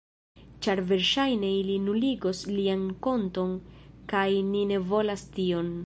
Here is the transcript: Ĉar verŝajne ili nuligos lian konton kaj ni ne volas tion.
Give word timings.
Ĉar 0.67 0.79
verŝajne 0.91 1.51
ili 1.57 1.75
nuligos 1.83 2.41
lian 2.55 2.89
konton 3.09 3.55
kaj 4.15 4.27
ni 4.51 4.69
ne 4.73 4.83
volas 4.95 5.29
tion. 5.39 5.75